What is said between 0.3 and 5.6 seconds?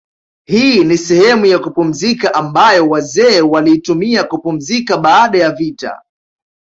Hii ni sehemu ya kupumzika ambayo wazee waliitumia kupumzika baada ya